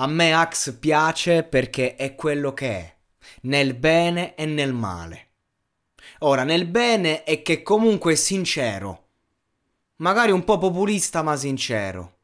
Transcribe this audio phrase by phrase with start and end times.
[0.00, 2.94] A me Axe piace perché è quello che è,
[3.42, 5.28] nel bene e nel male.
[6.20, 9.08] Ora, nel bene è che comunque è sincero,
[9.96, 12.20] magari un po' populista ma sincero.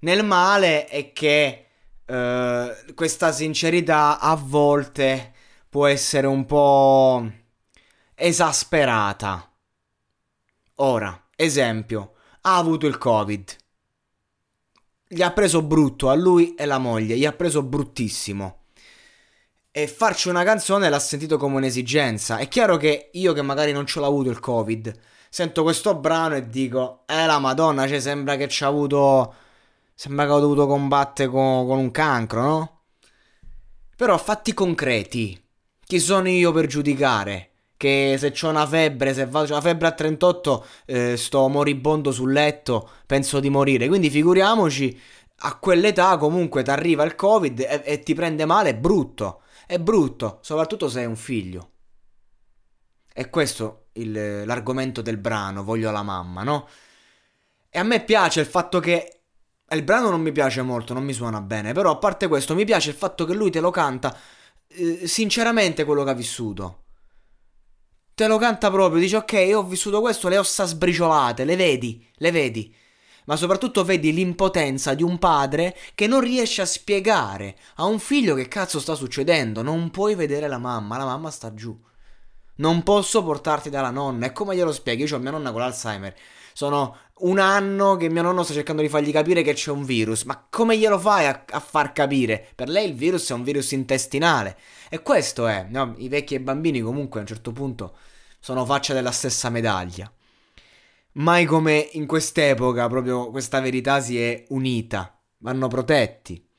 [0.00, 1.68] Nel male è che
[2.04, 5.32] eh, questa sincerità a volte
[5.70, 7.30] può essere un po'
[8.14, 9.50] esasperata.
[10.74, 12.12] Ora, esempio,
[12.42, 13.56] ha avuto il Covid.
[15.12, 18.66] Gli ha preso brutto a lui e la moglie, gli ha preso bruttissimo.
[19.72, 22.36] E farci una canzone l'ha sentito come un'esigenza.
[22.36, 24.96] È chiaro che io che magari non ce l'ho avuto il Covid,
[25.28, 29.34] sento questo brano e dico, eh la madonna, cioè sembra che ci ha avuto...
[29.94, 32.80] Sembra che ho dovuto combattere con, con un cancro, no?
[33.96, 35.44] Però fatti concreti.
[35.84, 37.49] Chi sono io per giudicare?
[37.80, 42.30] Che se ho una febbre, se vado una febbre a 38, eh, sto moribondo sul
[42.30, 43.88] letto, penso di morire.
[43.88, 45.00] Quindi figuriamoci,
[45.38, 49.40] a quell'età comunque ti arriva il Covid e, e, ti prende male, è brutto.
[49.66, 51.70] È brutto, soprattutto se hai un figlio.
[53.14, 56.68] E questo il, l'argomento del brano, voglio la mamma, no?
[57.70, 59.20] E a me piace il fatto che...
[59.70, 62.66] Il brano non mi piace molto, non mi suona bene, però a parte questo mi
[62.66, 64.14] piace il fatto che lui te lo canta
[64.66, 66.80] eh, sinceramente quello che ha vissuto
[68.20, 72.06] te lo canta proprio, dice ok, io ho vissuto questo, le ossa sbriciolate, le vedi,
[72.16, 72.74] le vedi.
[73.24, 78.34] Ma soprattutto vedi l'impotenza di un padre che non riesce a spiegare a un figlio
[78.34, 79.62] che cazzo sta succedendo.
[79.62, 81.74] Non puoi vedere la mamma, la mamma sta giù.
[82.56, 84.26] Non posso portarti dalla nonna.
[84.26, 85.04] E come glielo spieghi?
[85.04, 86.14] Io ho mia nonna con l'Alzheimer.
[86.52, 90.24] Sono un anno che mio nonno sta cercando di fargli capire che c'è un virus.
[90.24, 92.46] Ma come glielo fai a, a far capire?
[92.54, 94.56] Per lei il virus è un virus intestinale.
[94.88, 95.66] E questo è.
[95.68, 95.94] No?
[95.98, 97.96] I vecchi e i bambini comunque a un certo punto
[98.38, 100.12] sono faccia della stessa medaglia.
[101.12, 106.49] Mai come in quest'epoca proprio questa verità si è unita, vanno protetti.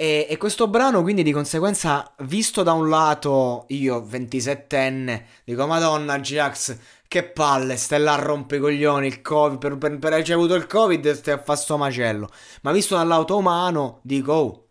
[0.00, 6.18] E, e, questo brano quindi di conseguenza, visto da un lato io 27enne, dico Madonna
[6.18, 6.74] Jax,
[7.06, 11.12] che palle, stai là a rompicoglioni, il covid, per, per, per aver avuto il covid
[11.12, 12.30] stai a fare sto macello.
[12.62, 14.68] Ma visto dal lato umano, dico, oh,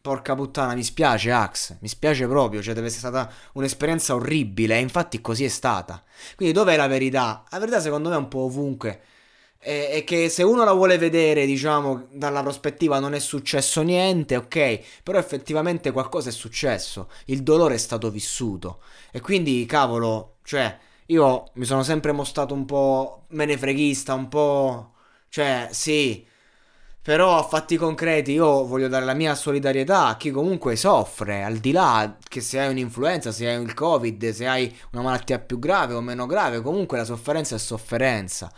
[0.00, 4.80] Porca puttana, mi spiace Ax, mi spiace proprio, cioè deve essere stata un'esperienza orribile e
[4.80, 6.02] infatti così è stata.
[6.34, 7.44] Quindi dov'è la verità?
[7.50, 9.02] La verità secondo me è un po' ovunque.
[9.58, 14.80] È che se uno la vuole vedere, diciamo, dalla prospettiva non è successo niente, ok,
[15.02, 18.80] però effettivamente qualcosa è successo, il dolore è stato vissuto.
[19.10, 24.92] E quindi, cavolo, cioè, io mi sono sempre mostrato un po' menefreghista, un po'...
[25.28, 26.26] cioè, sì
[27.06, 31.58] però a fatti concreti io voglio dare la mia solidarietà a chi comunque soffre, al
[31.58, 35.60] di là che se hai un'influenza, se hai il covid, se hai una malattia più
[35.60, 38.52] grave o meno grave, comunque la sofferenza è sofferenza.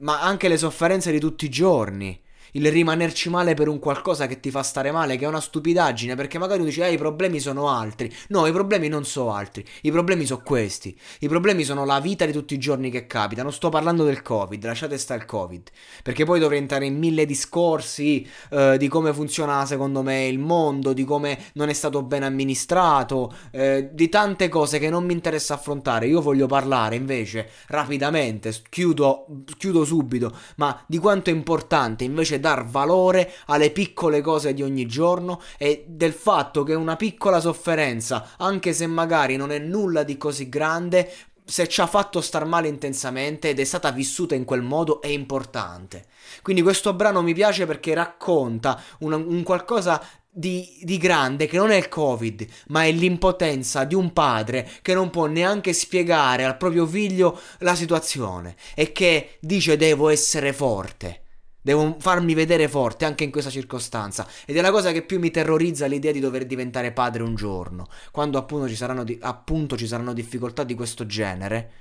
[0.00, 2.18] Ma anche le sofferenze di tutti i giorni
[2.52, 6.14] il rimanerci male per un qualcosa che ti fa stare male, che è una stupidaggine,
[6.14, 8.12] perché magari tu dici, eh, i problemi sono altri.
[8.28, 10.98] No, i problemi non sono altri, i problemi sono questi.
[11.20, 13.42] I problemi sono la vita di tutti i giorni che capita.
[13.42, 15.68] Non sto parlando del Covid, lasciate stare il Covid,
[16.02, 20.92] perché poi dovrei entrare in mille discorsi eh, di come funziona secondo me il mondo,
[20.92, 25.54] di come non è stato ben amministrato, eh, di tante cose che non mi interessa
[25.54, 26.06] affrontare.
[26.06, 32.66] Io voglio parlare invece rapidamente, chiudo, chiudo subito, ma di quanto è importante invece dar
[32.66, 38.72] valore alle piccole cose di ogni giorno e del fatto che una piccola sofferenza, anche
[38.72, 41.10] se magari non è nulla di così grande,
[41.50, 45.08] se ci ha fatto star male intensamente ed è stata vissuta in quel modo è
[45.08, 46.06] importante.
[46.42, 50.00] Quindi questo brano mi piace perché racconta un, un qualcosa
[50.32, 54.94] di, di, grande che non è il Covid, ma è l'impotenza di un padre che
[54.94, 61.19] non può neanche spiegare al proprio figlio la situazione e che dice devo essere forte.
[61.62, 64.26] Devo farmi vedere forte anche in questa circostanza.
[64.46, 67.88] Ed è la cosa che più mi terrorizza l'idea di dover diventare padre un giorno.
[68.10, 71.72] Quando appunto ci saranno, di- appunto ci saranno difficoltà di questo genere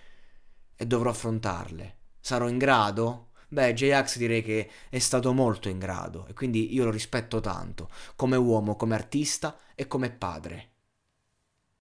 [0.75, 1.95] e dovrò affrontarle.
[2.19, 3.29] Sarò in grado?
[3.47, 7.89] Beh, J-Ax direi che è stato molto in grado e quindi io lo rispetto tanto,
[8.15, 10.73] come uomo, come artista e come padre.